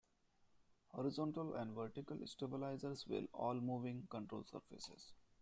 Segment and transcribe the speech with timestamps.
[0.95, 5.13] Horizontal and vertical stabilizers were "all-moving" control surfaces.